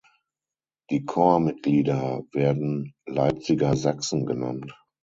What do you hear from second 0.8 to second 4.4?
Die Corpsmitglieder werden Leipziger Sachsen